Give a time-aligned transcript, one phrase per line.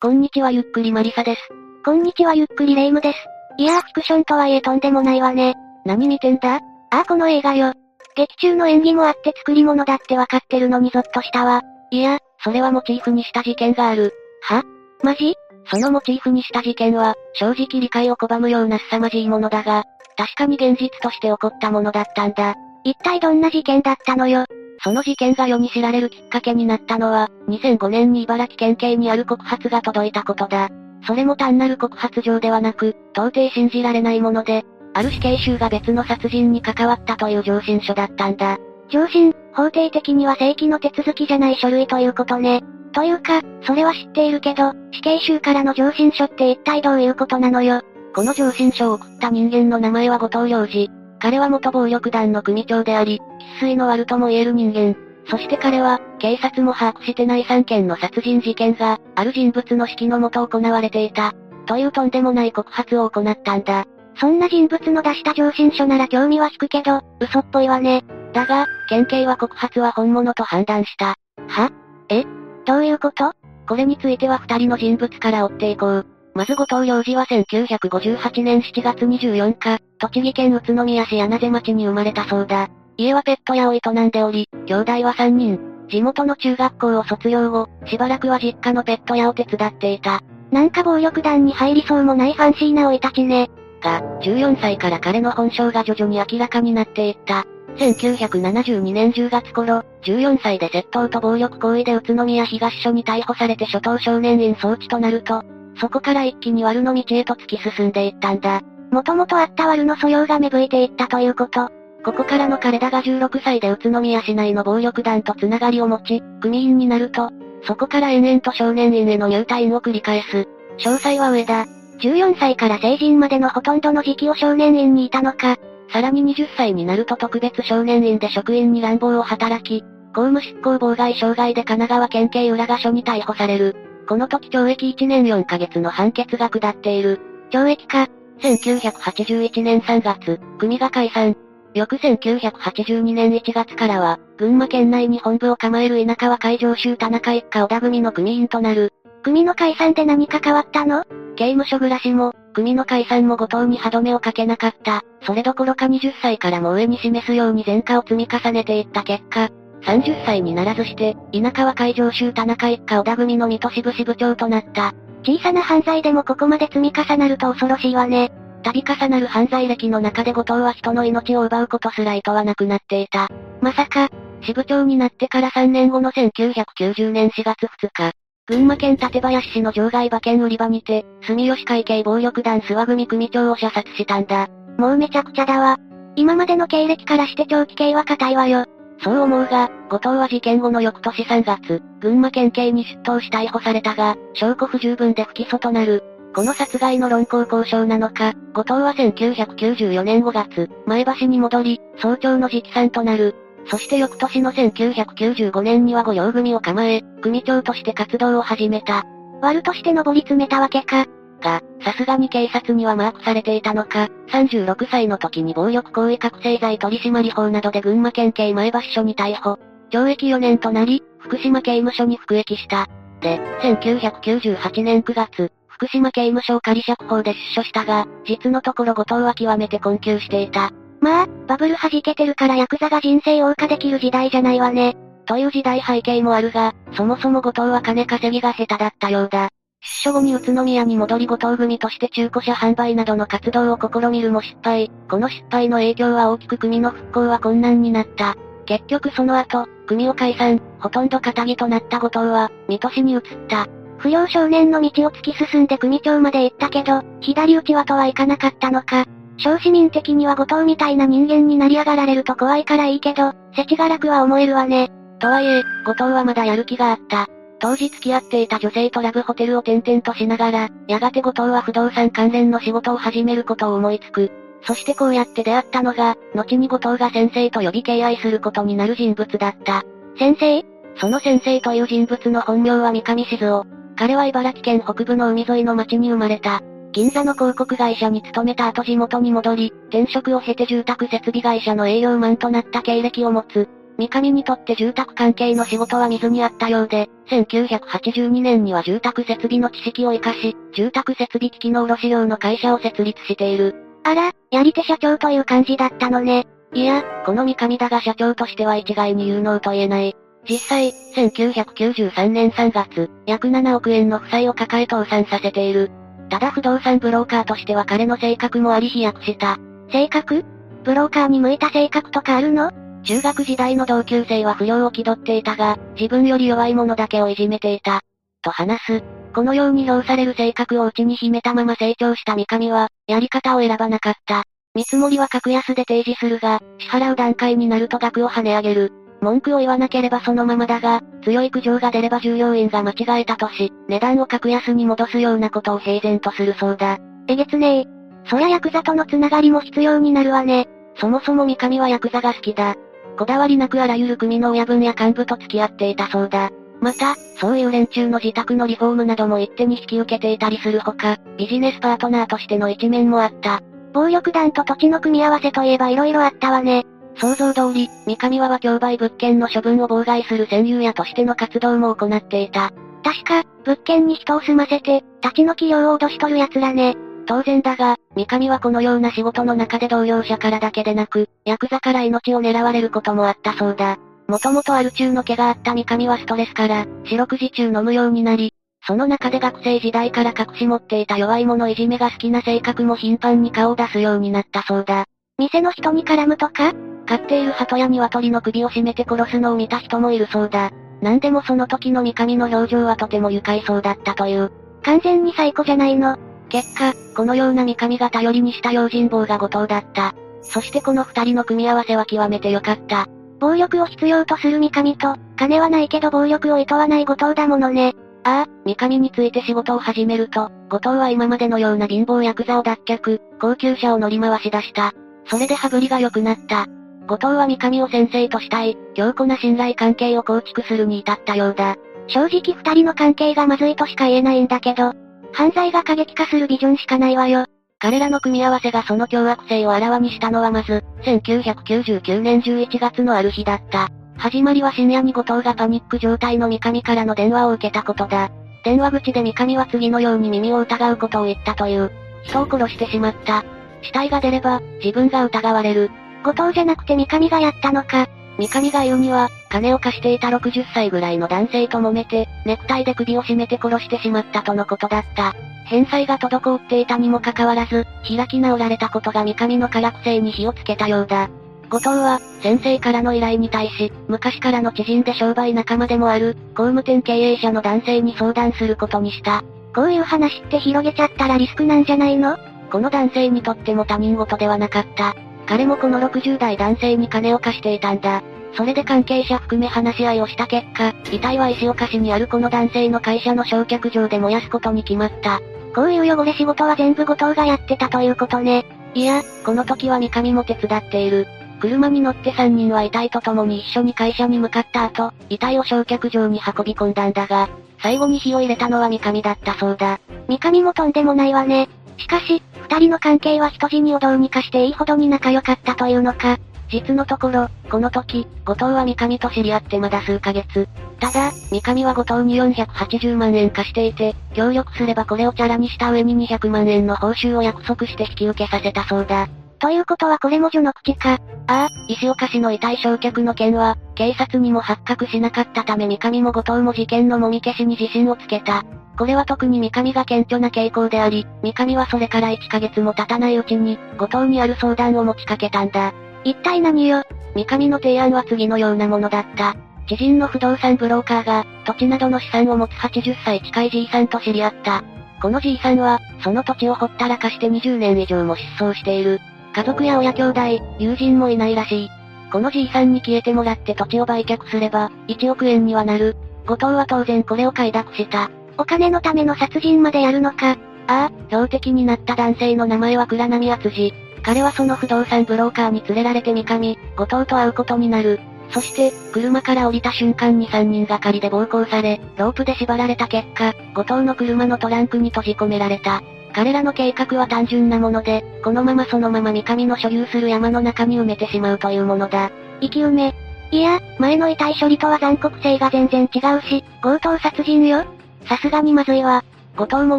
[0.00, 1.40] こんにちはゆっくりマリサです。
[1.84, 3.18] こんにちはゆっくりレイムです。
[3.58, 5.56] いやーフィクションとはいえとんでもないわね。
[5.84, 6.54] 何見てんだ？
[6.54, 7.72] ああこの映画よ。
[8.14, 11.62] 劇中の演技もあって作り物だってわかってるのにゾッとしたわ。
[11.90, 14.14] いや、それはモチーフにした事件がある。
[14.42, 14.62] は？
[15.02, 15.34] マジ？
[15.68, 19.82] そのモチーフにした事件は、正直理解を拒むような凄まじいものだが、
[20.16, 22.54] 確かに現実として起こったものだったんだ。
[22.84, 24.44] 一体どんな事件だったのよ？
[24.82, 30.68] その事件が世に知られるきっかけになったのは、2005年に茨城県警にある告発が届いたことだ。
[31.06, 38.58] それも単なる告発状ではなく、到底信じられないもので、ある死刑囚が別の殺人に関わったという上申書だったんだ。
[38.90, 42.62] 上申、法定的には正規の手続きじゃない書類ということね。
[42.92, 47.82] というか、それは知っているけど、死刑囚からの上申書って一体どういうことなのよ。
[48.14, 50.90] この上申書を送った人間の名前は後藤良二。
[51.20, 53.20] 彼は元暴力団の組長であり、
[53.56, 54.96] 喫水の悪とも言える人間。
[55.30, 61.32] そして彼は、警察も把握してない3件の殺人事件が、ある人物の指揮のもと行われていた。
[61.66, 63.84] というとんでもない告発を行ったんだ。
[64.16, 68.04] そんな人物の出した上申書なら興味は引くけど、嘘っぽいわね。
[68.32, 71.14] だが、県警は告発は本物と判断した。
[71.46, 71.70] は？
[72.08, 72.24] え？
[72.64, 73.32] どういうこと？
[73.68, 76.06] これについては二人の人物から追っていこう。
[76.34, 82.70] まず後藤良二は1958年7月24日、栃木県宇都宮市柳瀬町に生まれたそうだ。
[82.98, 85.60] 家はペット屋を営んでおり、兄弟は3人。
[85.88, 90.20] 地元の中学校を卒業後、しばらくは実家のペット屋を手伝っていた。
[90.50, 93.50] なんか暴力団に入りそうもないファンシーな生い立ちね。
[93.80, 97.46] が、14歳から彼の本性が徐々に明らかになっていった。
[97.76, 105.44] 1972年10月頃、14歳で窃盗と暴力行為で宇都宮東署に逮捕されて初等少年院送致となると、
[105.80, 108.60] そこから一気に悪の道へと突き進んでいったんだ。
[108.90, 111.70] もともとあった悪の素養が芽吹いていったということ。
[112.04, 117.30] ここからの彼らが16歳で宇都宮市内の暴力団とつながりを持ち、組員になると、
[117.64, 120.48] そこから延々と少年院への入隊員を繰り返す。
[120.78, 121.66] 詳細は上だ。
[122.00, 125.56] 14歳から成人までのほとんどの時期を少年院にいたのか。
[125.92, 129.82] さらに20歳になると特別少年院で職員に乱暴を働き、
[130.14, 133.74] 公務執行妨害傷害で神奈川県警浦賀署に逮捕される。
[134.08, 137.20] この時懲役1年4ヶ月の判決が下っている。
[137.50, 138.08] 懲役か。
[138.40, 141.36] 1981年3月、組が解散。
[141.74, 148.92] 翌1982年1月からは、群馬県内に本部を構える稲川海上州田中一家小田組の組員となる。
[149.22, 151.04] 組の解散で何か変わったの？
[151.36, 155.02] 刑務所暮らしも、組の解散も後藤に歯止めをかけなかった。
[155.22, 159.50] それどころか20歳からも上に示すように前科を積み重ねていった結果、
[159.82, 164.94] 30歳にならずして、稲川海上州田中一家小田組の水戸支部支部長となった。
[165.22, 168.32] 小さな犯罪でもここまで積み重なると恐ろしいわね。
[168.62, 173.28] 度重なる犯罪歴の中で後藤は人の命を奪うことすら意図はなくなっていた。
[173.60, 174.08] まさか、
[174.42, 178.12] 支部長になってから3年後の1990年4月2日、
[178.46, 184.48] 群馬県館林市の場外馬券売り場にて、住吉会系暴力団諏訪組組長を射殺したんだ。
[184.78, 185.76] もうめちゃくちゃだわ。
[186.16, 188.64] 今までの経歴からして長期刑は硬いわよ。
[189.02, 196.02] そう思うが、後藤は事件後の翌年3月、群馬県警に出頭し逮捕されたが、証拠不十分で不起訴となる。
[196.38, 203.34] この殺害の論考交渉なのか、後藤は1994年5月、前橋に戻り、早朝の直参となる。
[203.66, 209.02] そして翌年の1995年には御用組を構え、組長として活動を始めた。
[209.42, 211.06] 悪として登り詰めたわけか。
[211.40, 219.58] が、さすがに警察にはマークされていたのか、36歳の時に暴力行為覚醒剤取締法などで群馬県警前橋署に逮捕。
[219.90, 222.86] 懲役4年となり、福島刑務所に服役した。
[223.22, 230.72] で、1998年9月、福島刑務所仮釈放で出所したが、実のところ後藤は極めて困窮していた。
[231.00, 234.96] まあ、バブル弾けてるからヤクザが人生謳歌できる時代じゃないわね。
[235.24, 239.50] という時代背景もあるが、そもそも後藤は金稼ぎが下手だったようだ。
[239.80, 244.90] 出所後に宇都宮に戻り後藤組として中古車販売などの活動を試みるも失敗。
[245.08, 248.34] この失敗の影響は大きく組の復興は困難になった。
[248.66, 253.68] 結局その後、組を解散、ほとんど仇となった後藤は、水戸市に移った。
[253.98, 259.04] 不良少年の道を突き進んで組長まで行ったけど、左打ちはとはいかなかったのか。
[259.36, 264.90] 小市民的には後藤みたいな人間になり上がられると怖いからいいけど、世知辛くは思えるわね。
[265.18, 267.26] とはいえ、後藤はまだやる気があった。
[267.60, 274.30] 当時付き合っていた女性とラブホテルを転々としながら、やがて後藤は不動産関連の仕事を始めることを思いつく。
[274.62, 279.82] そしてこうやって出会ったのが、後に後藤が先生と呼び敬愛することになる人物だった。
[280.18, 280.64] 先生？
[281.00, 283.77] その先生という人物の本名は三上静雄。
[283.98, 286.62] 彼は茨城県北部の海沿いの町に生まれた。
[286.92, 293.68] 銀座の広告会社に勤めた後地元に戻り、転職を経て住宅設備会社の営業マンとなった経歴を持つ。
[293.98, 303.74] 三上にとって住宅関係の仕事は水にあったようで、1982年には住宅設備の知識を活かし、住宅設備機器の卸用の会社を設立している。
[304.04, 306.46] あら、やり手社長という感じだったのね。
[306.72, 310.14] いや、この三上だが社長としては一概に有能と言えない。
[310.48, 315.90] 実際、1993年3月、約7億円の負債を抱え倒産させている。
[316.30, 319.58] ただ不動産ブローカーとしては彼の性格もあり飛躍した。
[319.90, 320.44] 性格？
[320.84, 322.70] ブローカーに向いた性格とかあるの？
[323.02, 328.00] 中学時代の同級生は不良を気取っていたが、自分より弱い者だけをいじめていた。
[328.42, 329.02] と話す。
[329.34, 334.44] このように評される性格を内に秘めたまま成長した三上は、やり方を選ばなかった。
[334.74, 338.92] 見積もりは格安で提示するが、支払う段階になると額を跳ね上げる。
[339.20, 346.98] 文句を言わなければそのままだが、強い苦情が出れば従業員が間違えたとし、値段を格安に戻すようなことを平然とするそうだ。
[347.26, 347.84] えげつねえ。
[348.30, 350.68] そりゃヤクザとのつながりも必要になるわね。
[350.96, 352.74] そもそも三上はヤクザが好きだ。
[353.18, 356.50] こだわりなくあらゆる組の親分や幹部と付き合っていたそうだ。
[356.80, 363.60] また、そういう連中の自宅のリフォームなども一手に引き受けていたりするほか、ビジネスパートナーとしての一面もあった。
[363.92, 366.84] 暴力団と土地の組み合わせといえば色々あったわね。
[367.18, 372.70] 想像通り、三上はは競売物件の処分を妨害する戦友屋としての活動も行っていた。
[373.02, 376.96] 確か、物件に人を住ませて、立ち退き料を脅し取る奴らね。
[377.26, 383.98] 当然だが、三上はこのような仕事の中で同僚者からだけでなく、ヤクザから命を狙われることもあったそうだ。
[384.28, 388.52] もともとアル中の毛があった三上はストレスから、四六時中飲むようになり、
[388.86, 395.06] その中で学生時代から隠し持っていた弱い者いじめが好きな性格も頻繁に顔を出すようになったそうだ。
[395.38, 396.74] 店の人に絡むとか？
[397.06, 400.72] 飼っている鳩や鶏の首を絞めて殺すのを見た人もいるそうだ。
[401.00, 404.50] なんでもその時の三上の表情はとても愉快そうだったという。
[404.82, 406.18] 完全に最高じゃないの。
[406.48, 410.12] 結果、このような三上が頼りにした用心棒が後藤だった。
[410.42, 413.06] そしてこの二人の組み合わせは極めて良かった。
[413.38, 417.94] 暴力を必要とする三上と、金はないけど暴力を厭わない後藤だものね。
[418.24, 424.92] ああ、三上について仕事を始めると、後藤は今までのような貧乏ヤクザを脱却、高級車を乗り回し出した。
[425.28, 426.66] それで羽振りが良くなった。
[427.06, 431.76] 後藤は三上を先生としたい、強固な信頼関係を構築するに至ったようだ。
[432.06, 434.92] 正直二人の関係がまずいとしか言えないんだけど、
[435.32, 437.44] 犯罪が過激化するビジョンしかないわよ。
[437.78, 443.88] 彼らの組み合わせがその凶悪性をあらわにしたのはまず、1999年11月のある日だった。
[444.16, 448.30] 始まりは深夜に後藤がパニック状態の三上からの電話を受けたことだ。
[448.64, 451.92] 電話口で三上は次のように耳を疑うことを言ったという。
[452.24, 453.44] 人を殺してしまった。
[453.82, 455.90] 死体が出れば、自分が疑われる。
[456.22, 458.08] 後藤じゃなくて三上がやったのか。
[458.38, 465.34] 三上が言うには、金を貸していた60歳ぐらいの男性と揉めて、ネクタイで首を絞めて殺してしまったとのことだった。
[465.64, 471.28] 返済が滞っていたにもかかわらず、開き直られたことが三上の辛く性に火をつけたようだ。
[471.68, 479.44] 後藤は、先生からの依頼に対し、昔からの知人で商売仲間でもある、工務店経営者の男性に相談することにした。
[479.74, 482.38] こういう話って広げちゃったらリスクなんじゃないの？
[482.70, 485.14] この男性にとっても他人事ではなかった。
[485.46, 488.22] 彼もこの60代男性に金を貸していたんだ。
[488.54, 495.40] それで関係者含め話し合いをした結果、遺体は石岡市にあるこの男性の会社の焼却場で燃やすことに決まった。
[495.74, 498.66] こういう汚れ仕事は全部後藤がやってたということね。
[498.94, 501.26] いや、この時は三上も手伝っている。
[501.60, 507.48] 車に乗って3人は遺体と共に一緒に会社に向かった後、遺体を焼却場に運び込んだんだが、
[507.80, 510.00] 最後に火を入れたのは三上だったそうだ。
[510.28, 511.68] 三上もとんでもないわね。
[511.98, 516.38] しかし、二人の関係は人死にをどうにかしていいほどに仲良かったというのか。
[516.70, 520.68] 実のところ、この時、後藤は三上と知り合ってまだ数ヶ月。
[521.00, 529.28] ただ、三上は後藤に480万円貸していて、協力すればこれをチャラにした上に200万円の報酬を約束して引き受けさせたそうだ。
[529.58, 531.14] ということはこれも序の口か。
[531.14, 538.64] ああ、石岡市の遺体焼却の件は、警察にも発覚しなかったため三上も後藤も事件のもみ消しに自信をつけた。
[538.98, 545.94] これは特に三上が顕著な傾向であり、三上はそれから1ヶ月も経たないうちに、後藤にある相談を持ちかけたんだ。
[546.24, 547.04] 一体何よ？
[547.36, 549.54] 三上の提案は次のようなものだった。
[549.88, 554.82] 知人の不動産ブローカーが、土地などの資産を持つ80歳近いじいさんと知り合った。
[555.22, 559.20] このじいさんは、その土地をほったらかして20年以上も失踪している。
[559.54, 560.40] 家族や親兄弟、
[560.80, 561.88] 友人もいないらしい。
[562.32, 566.16] このじいさんに消えてもらって土地を売却すれば、1億円にはなる。
[566.46, 568.30] 後藤は当然これを快諾した。
[568.58, 570.58] お金のための殺人までやるのか。
[570.88, 573.94] ああ、標的になった男性の名前は倉波厚次。
[574.22, 578.20] 彼はその不動産ブローカーに連れられて三上、後藤と会うことになる。
[578.50, 586.02] そして、車から降りた瞬間に3人がかりで暴行され、ロープで縛られた結果、後藤の車のトランクに閉じ込められた。
[586.32, 592.30] 彼らの計画は単純なもので、このままそのまま三上の所有する山の中に埋めてしまうというものだ。
[592.60, 593.14] 生き埋め。
[593.50, 599.24] いや、前の遺体処理とは残酷性が全然違うし、強盗殺人よさすがにまずいわ。
[599.56, 599.98] 後藤も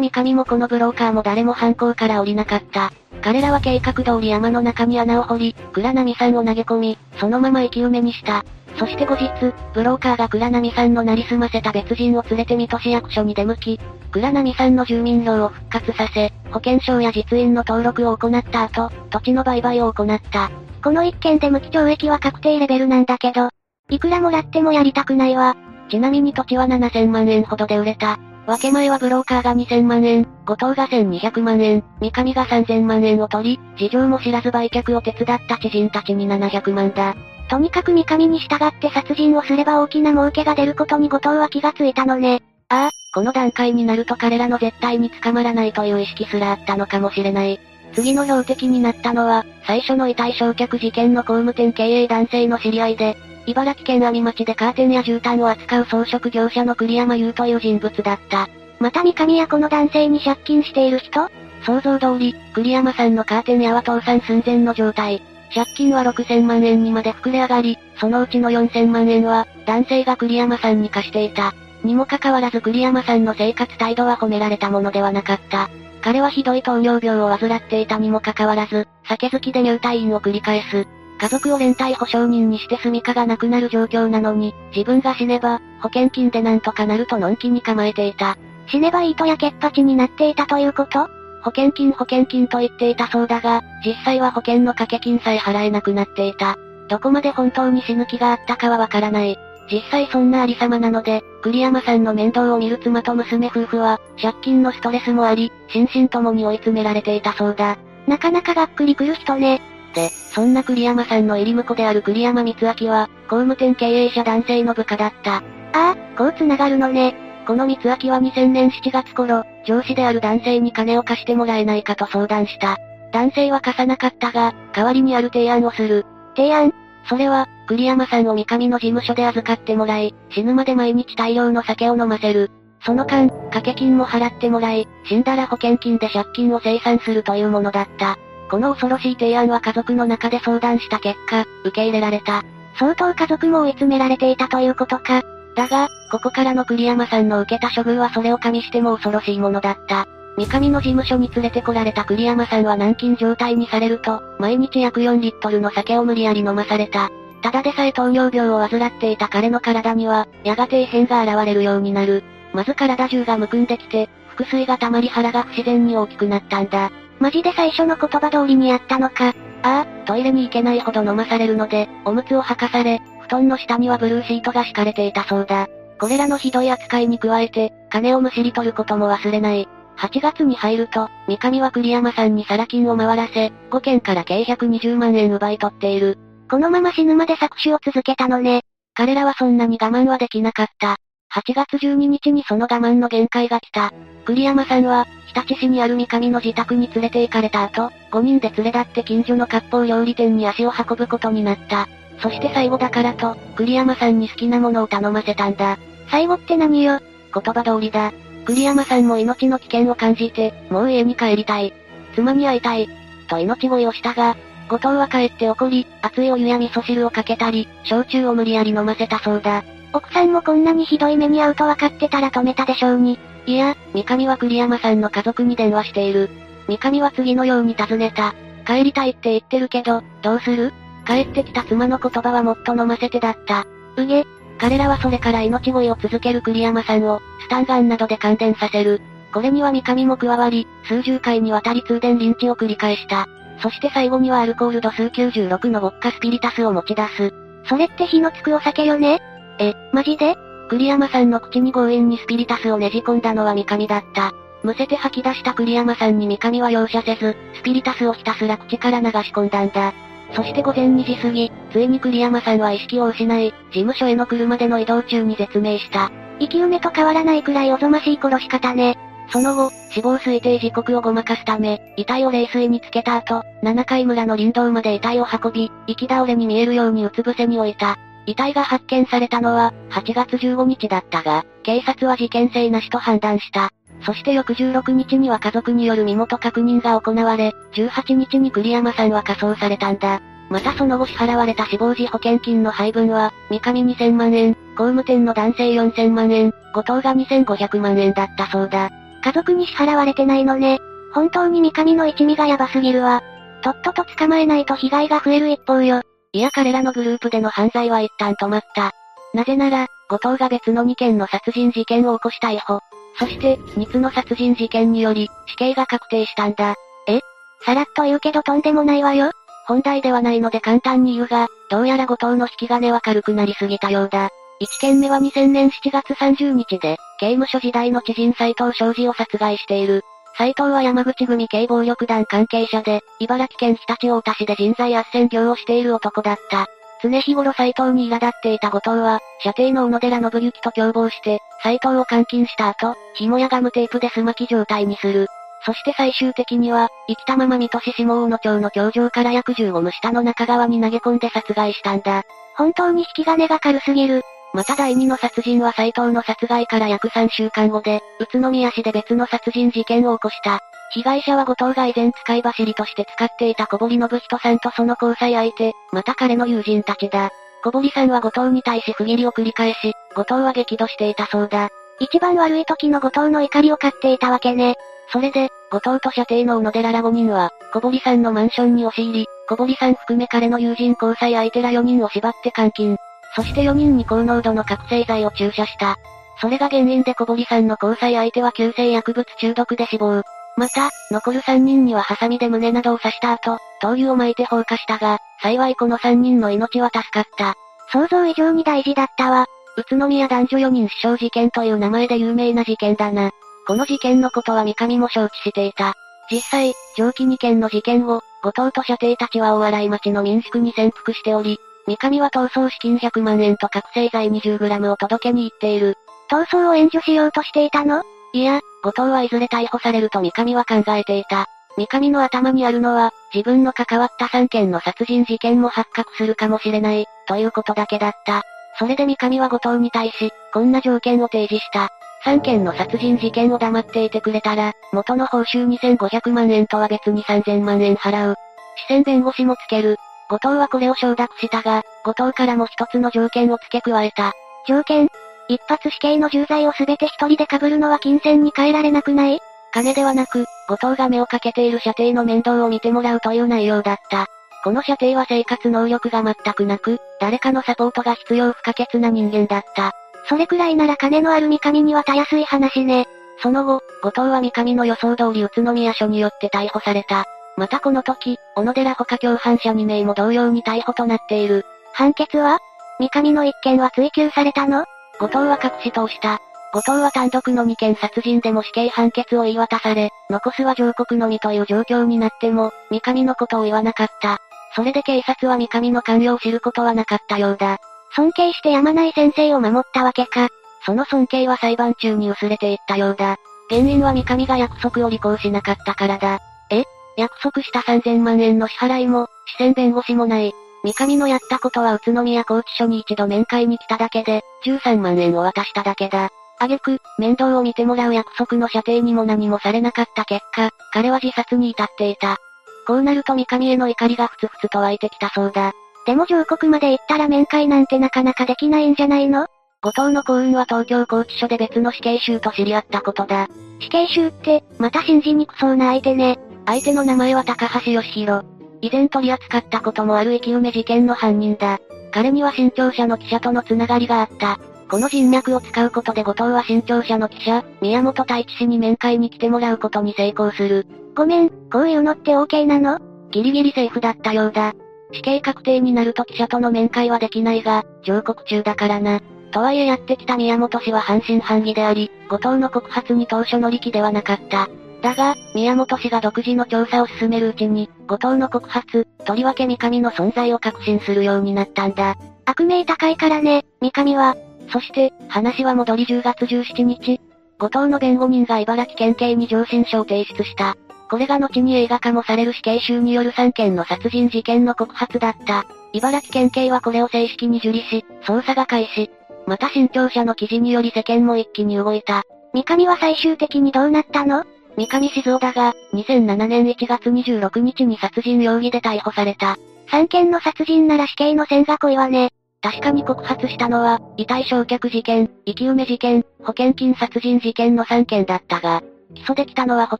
[0.00, 2.92] 三上もこのブローカーも誰も犯行から降りなかった。
[3.22, 8.44] 彼らは計画通り山の中に穴を掘り、倉波さんを投げ込み、そのまま生き埋めにした。
[8.76, 9.28] そして後日、
[9.74, 20.50] ブローカーが倉波さんのなりすませた別人を連れて水戸市役所に出向き、倉波さんの住民票を復活させ、保険証や実印の登録を行った後、土地の売買を行った。
[20.82, 23.50] この一件で無期懲役は確定レベルなんだけど、
[23.90, 25.56] いくらもらってもやりたくないわ。
[25.90, 28.18] ちなみに土地は7000万円ほどで売れた。
[28.46, 37.14] 分け前はブローカーが2000万円、後藤が1200万円、三上が3000万円を取り、事情も知らず売却を手伝った知人たちに700万だ。
[37.48, 42.42] とにかく三上に従って殺人をすれば大きな儲けが出ることに後藤は気がついたのね。
[42.68, 47.58] ああ、この段階になると彼らの絶対に捕まらないという意識すらあったのかもしれない。
[47.92, 53.16] 次の標的になったのは、最初の遺体焼却事件の工務店経営男性の知り合いで、
[53.46, 58.48] 茨城県阿見町でカーテンや絨毯を扱う装飾業者の栗山優という人物だった。
[58.78, 61.28] また三上やこの男性に借金している人？
[61.64, 65.22] 想像通り、栗山さんのカーテン屋は倒産寸前の状態。
[65.54, 71.54] 借金は6000万円にまで膨れ上がり、そのうちの4000万円は、男性が栗山さんに貸していた。
[71.82, 75.68] にもかかわらず栗山さんの生活態度は褒められたものではなかった。
[76.02, 80.86] 彼はひどい糖尿病を患っていたにもかかわらず、酒好きで入退院を繰り返す。
[81.20, 88.38] 家族を連帯保証人にして住みかがなくなる状況なのに、自分が死ねば、保険金でなんとかなるとのんきに構えていた。
[88.68, 91.08] 死ねばいいとやけっぱちになっていたということ？
[91.42, 96.56] 保険金保険金と言っていたそうだが、実際は保険の掛け金さえ払えなくなっていた。
[96.88, 99.36] どこまで本当に死ぬ気があったかはわからない。
[99.70, 107.76] 実際そんなありさまなので、栗山さんの面倒を見る妻と娘夫婦は、借金のストレスもあり、心身ともに追い詰められていたそうだ。
[108.06, 109.60] なかなかがっくりくる人ね。
[109.94, 115.36] で、そんな栗山さんの入り婿である栗山光明は、工務店経営者男性の部下だった。
[115.36, 115.42] あ
[115.72, 117.14] あ、こう繋がるのね。
[117.46, 122.76] この光明は2000年7月頃、上司である男性に金を貸してもらえないかと相談した。
[123.12, 126.06] 男性は貸さなかったが、代わりにある提案をする。
[126.36, 126.72] 提案？
[127.08, 132.50] それは、栗山さんを三上の事務所で預かってもらい、死ぬまで毎日大量の酒を飲ませる。
[132.84, 138.16] その間、掛け金も払ってもらい、死んだら保険金で借金を清算するというものだった。
[138.50, 142.42] この恐ろしい提案は家族の中で相談した結果、受け入れられた。
[142.78, 145.22] 相当家族も追い詰められていたということか。
[145.54, 150.06] だが、ここからの栗山さんの受けた処遇はそれを加味しても恐ろしいものだった。
[150.36, 157.10] 三上の事務所に連れてこられた栗山さんは軟禁状態にされると、毎日約4リットルの酒を無理やり飲まされた。
[157.42, 162.24] ただでさえ糖尿病を患っていた彼の体には、やがて異変が現れるようになる。
[162.52, 166.90] まず体中がむくんできて、腹水が溜まり腹が不自然に大きくなったんだ。
[167.20, 169.28] マジで最初の言葉通りにやったのか。
[169.28, 175.68] ああ、トイレに行けないほど飲まされるので、おむつを履かされ、布団の下にはブルーシートが敷かれていたそうだ。
[176.00, 179.68] これらのひどい扱いに加えて、金をむしり取ることも忘れない。
[179.98, 186.18] 8月に入ると、三上は栗山さんにサラ金を回らせ、5件から計120万円奪い取っている。
[186.50, 188.62] このまま死ぬまで搾取を続けたのね。
[188.94, 190.96] 彼らはそんなに我慢はできなかった。
[191.32, 193.92] 8月12日にその我慢の限界が来た。
[194.24, 201.88] 栗山さんは、日立市にある三上の自宅に連れて行かれた後、5人で連れ立って近所の割烹料理店に足を運ぶことになった。
[202.18, 205.78] そして最後だからと、栗山さんに好きなものを頼ませたんだ。
[206.10, 207.00] 最後って何よ？
[207.32, 208.12] 言葉通りだ。
[208.44, 211.72] 栗山さんも命の危険を感じて、もう家に帰りたい。
[212.14, 212.88] 妻に会いたい。
[213.28, 214.36] と命乞いをしたが、
[214.68, 219.62] 後藤は帰って怒り、熱いお湯や味噌汁をかけたり、焼酎を無理やり飲ませたそうだ。
[219.92, 223.18] 奥さんもこんなにひどい目に遭うと分かってたら止めたでしょうに。
[223.50, 226.30] いや、三上は栗山さんの家族に電話している。
[226.68, 228.32] 三上は次のように尋ねた。
[228.64, 230.72] 帰りたいって言ってるけど、どうする？
[231.04, 233.66] 帰ってきた妻の言葉はもっと飲ませてだった。
[233.96, 234.24] うげ。
[234.58, 239.00] 彼らはそれから命乞いを続ける栗山さんを、スタンガンなどで感電させる。
[239.34, 243.26] これには三上も加わり、数十回にわたり通電リンチを繰り返した。
[243.62, 247.34] そして最後にはアルコール度数96のウォッカスピリタスを持ち出す。
[247.68, 249.20] それって火のつくお酒よね？
[249.58, 250.36] え、マジで？
[250.70, 254.32] 栗山さんの口に強引にスピリタスをねじ込んだのは三上だった。
[254.62, 259.92] むせて吐き出した栗山さんに三上は容赦せず、スピリタスをひたすら口から流し込んだんだ。
[260.32, 266.12] そして午前2時過ぎ、ついに栗山さんは意識を失い、事務所への車での移動中に絶命した。
[266.38, 268.96] 生き埋めと変わらないくらいおぞましい殺し方ね。
[269.32, 277.98] その後、死亡推定時刻をごまかすため、遺体を冷水につけた後、七海村の林道まで遺体を運び、生き倒れに見えるようにうつ伏せに置いた。
[278.26, 283.70] 遺体が発見されたのは、8月15日だったが、警察は事件性なしと判断した。
[284.02, 290.20] そして翌16日には家族による身元確認が行われ、18日に栗山さんは火葬されたんだ。
[290.48, 298.90] またその後支払われた死亡時保険金の配分は、三上2000万円、工務店の男性4000万円、後藤が2500万円だったそうだ。
[299.22, 300.78] 家族に支払われてないのね。
[301.12, 303.22] 本当に三上の一味がヤバすぎるわ。
[303.62, 306.00] とっとと捕まえないと被害が増える一方よ。
[306.32, 308.92] いや彼らのグループでの犯罪は一旦止まった。
[309.34, 312.80] なぜなら、後藤が別の2件の殺人事件を起こした逮捕。
[313.18, 316.74] そして、2つの殺人事件により、死刑が確定したんだ。
[317.08, 317.20] え？
[317.64, 319.32] さらっと言うけどとんでもないわよ。
[319.66, 324.30] 本題ではないので簡単に言うが、どうやら後藤の引き金は軽くなりすぎたようだ。
[324.62, 330.04] 1件目は2000年7月30日で、刑務所時代の知人斎藤昌司を殺害している。
[330.40, 336.66] 斎藤は山口組系暴力団関係者で、茨城県常陸太田市で人材斡旋業をしている男だった。
[337.02, 345.26] 常日頃斎藤に苛立っていた後藤は、射程の小野寺信之と共謀して、斎藤を監禁した後、紐やガムテープで済まき状態にする。
[345.66, 352.22] そして最終的には、生きたまま水戸市下大野町の教場から約15無下の中川に投げ込んで殺害したんだ。
[352.56, 354.22] 本当に引き金が軽すぎる。
[354.52, 360.60] また第二の殺人は斎藤の殺害から約3週間後で、宇都宮市で別の殺人事件を起こした。
[360.92, 367.30] 被害者は後藤が以前使い走りとして使っていた小堀信人さんとその交際相手、また彼の友人たちだ。
[367.62, 371.68] 小堀さんは後藤に対し不義理を繰り返し、後藤は激怒していたそうだ。
[372.00, 374.74] 一番悪い時の後藤の怒りを買っていたわけね。
[375.12, 382.96] それで、後藤と射程の小野寺ら5人は、小堀さんのマンションに押し入り、小堀さん含め彼の友人交際相手ら4人を縛って監禁。
[383.34, 385.96] そして4人に高濃度の覚醒剤を注射した。
[386.40, 390.22] それが原因で小堀さんの交際相手は急性薬物中毒で死亡。
[390.56, 397.54] また、残る3人にはハサミで胸などを刺した後、灯油を撒いて放火したが、幸いこの3人の命は助かった。
[397.92, 399.46] 想像以上に大事だったわ。
[399.76, 403.30] 宇都宮男女4人死傷事件という名前で有名な事件だな。
[403.66, 405.94] この事件のことは三上も承知していた。
[406.30, 411.58] 実際、上記2件の事件後、後藤と射程たちは大洗町の民宿に潜伏しており、
[411.90, 415.96] 三上は逃走資金100万円と覚醒剤 20g を届けに行っている。
[416.30, 418.04] 逃走を援助しようとしていたの？
[418.32, 421.46] いや、後藤はいずれ逮捕されると三上は考えていた。
[421.76, 428.42] 三上の頭にあるのは、自分の関わった3件の殺人事件も発覚するかもしれない、ということだけだった。
[428.78, 431.88] それで三上は後藤に対し、こんな条件を提示した。
[432.24, 438.36] 3件の殺人事件を黙っていてくれたら、元の報酬2500万円とは別に3000万円払う。
[438.76, 439.96] 視線弁護士もつける。
[440.30, 444.32] 後藤はこれを承諾したが、後藤からも一つの条件を付け加えた。
[444.66, 445.08] 条件？
[445.48, 449.40] 一発死刑の重罪をすべて一人で被るのは金銭に変えられなくない？
[449.72, 454.26] 金ではなく、後藤が目をかけている射程の面倒を見てもらうという内容だった。
[454.62, 459.92] この射程は生活能力が全くなく、誰かのサポートが必要不可欠な人間だった。
[460.28, 463.08] それくらいなら金のある三上にはたやすい話ね。
[463.42, 467.24] その後、後藤は三上の予想通り宇都宮署によって逮捕された。
[467.60, 471.66] またこの時、小野寺他共犯者2名も同様に逮捕となっている。
[471.92, 472.58] 判決は
[472.98, 474.86] 三上の一件は追及されたの？
[475.18, 476.38] 後藤は隠し通した。
[476.72, 484.38] 後藤は単独の2件殺人でも死刑判決を言い渡され、残すは上告のみという状況になっても、三上のことを言わなかった。
[484.74, 487.76] それで警察は三上の関与を知ることはなかったようだ。
[488.16, 490.48] 尊敬してやまない先生を守ったわけか。
[490.86, 493.36] その尊敬は裁判中に薄れていったようだ。
[493.68, 496.38] 原因は三上が約束を履行しなかったからだ。
[496.70, 496.84] え？
[497.20, 500.52] 約束した3000万円の支払いも、視線弁護士もない。
[500.82, 506.30] 三上のやったことは宇都宮拘置所に一度面会に来ただけで、13万円を渡しただけだ。
[506.58, 512.38] 挙句、面倒を見てもらう約束の射程にも何もされなかった結果、彼は自殺に至っていた。
[512.86, 515.72] こうなると三上への怒りがふつふつと湧いてきたそうだ。
[516.06, 519.46] でも上告まで行ったら面会なんてなかなかできないんじゃないの？
[519.82, 523.48] 後藤の幸運は東京拘置所で別の死刑囚と知り合ったことだ。
[523.80, 526.38] 死刑囚って、また信じにくそうな相手ね。
[526.70, 528.46] 相手の名前は高橋義弘。
[528.80, 531.80] 以前取り扱ったこともある生き埋め事件の犯人だ。
[532.12, 534.60] 彼には新潮社の記者とのつながりがあった。
[534.88, 540.86] この人脈を使うことで後藤は新潮社の記者、宮本太一氏に面会に来てもらうことに成功する。
[541.16, 543.00] ごめん、こういうのって OK なの？
[543.32, 544.72] ギリギリセーフだったようだ。
[545.10, 549.20] 死刑確定になると記者との面会はできないが、上告中だからな。
[549.50, 554.68] とはいえやってきた宮本氏は半信半疑であり、後藤の告発に当初乗り気ではなかった。
[555.00, 562.16] だが、宮本氏が独自の調査を進めるうちに、後藤の告発、とりわけ三上の存在を確信するようになったんだ。
[562.44, 564.36] 悪名高いからね、三上は。
[564.72, 567.20] そして、話は戻り10月17日。
[567.58, 570.76] 後藤の弁護人が茨城県警に上申書を提出した。
[571.10, 575.66] これが後に映画化もされる死刑囚による3件の殺人事件の告発だった。
[575.92, 579.10] 茨城県警はこれを正式に受理し、捜査が開始。
[579.46, 582.22] また新潮社の記事により世間も一気に動いた。
[582.54, 584.44] 三上は最終的にどうなったの？
[584.80, 589.58] 三上静雄だが、2007年1月26日に殺人容疑で逮捕された。
[589.90, 592.30] 3件の殺人なら死刑の線が濃いわね。
[592.62, 598.82] 確かに告発したのは、遺体焼却事件、生き埋め事件、保険金殺人事件の3件だったが、
[599.14, 599.98] 起訴できたのは保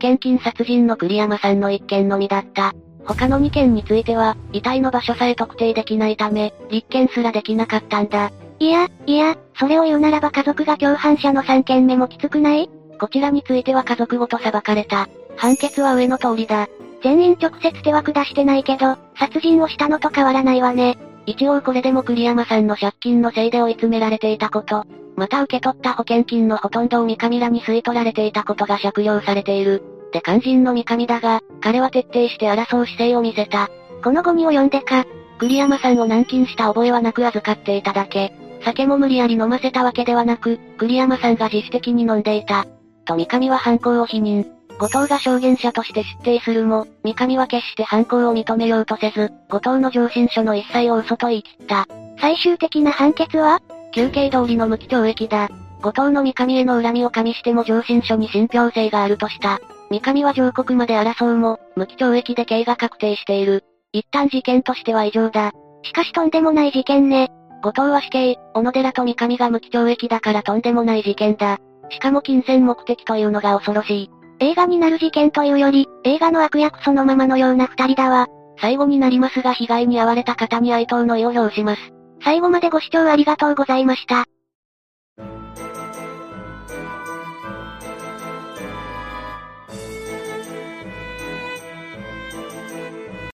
[0.01, 2.73] 険金殺人の栗山さんの1件のみだった。
[3.05, 8.31] 他の2件については、遺体の場所さえ特定できないため、立件すらできなかったんだ。
[8.59, 15.09] いや、いや、それを言うならば家族が共犯者の3件目もきつくないこちらについては家族ごと裁かれた。
[15.37, 16.69] 判決は上の通りだ。
[17.03, 20.99] 全員直接手は下してないけど、殺人をしたのと変わらないわね。
[21.25, 24.85] 一応これでも栗山さんの借金のせいで追い詰められていたこと、
[25.17, 29.83] また受け取った保険金のほとんどを三上らに吸い取られていたことが借用されている。
[30.13, 33.71] で肝心の三上だが、彼は徹底して争う姿勢を見せた。
[34.05, 35.07] このゴミを読んでか。
[35.39, 38.35] 栗山さんを軟禁した覚えはなく預かっていただけ。
[38.63, 42.67] 酒も無理やり飲ませたわけではなく、栗山さんが自主的に飲んでいた。
[43.05, 44.47] と三上は犯行を否認。
[44.79, 51.87] 後藤が証言者として出廷するも、三上は決して犯行を認めようとせず、後藤の上申書の一切を嘘と言い切った。
[52.19, 53.61] 最終的な判決は？
[53.93, 55.49] 休刑通りの無期懲役だ。
[55.83, 59.61] 後藤の三上への恨みを加味しても上申書に信憑性があるとした。
[59.91, 63.65] 三上は上告まで争うも、無期懲役で刑が確定している。
[63.93, 65.53] 一旦事件としては異常だ。
[65.83, 67.29] しかしとんでもない事件ね。
[67.63, 71.59] 後藤は死刑、小野寺と三上が無期懲役だからとんでもない事件だ。
[71.91, 74.11] しかも金銭目的というのが恐ろしい。
[74.41, 78.27] 映画になる事件というより、映画の悪役そのままのような二人だわ。
[78.61, 81.93] 最後になりますが被害に遭われた方に哀悼の意を表します。
[82.23, 84.27] 最後までご視聴ありがとうございました。